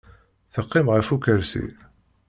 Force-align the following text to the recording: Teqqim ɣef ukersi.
Teqqim 0.53 0.87
ɣef 0.95 1.07
ukersi. 1.15 1.65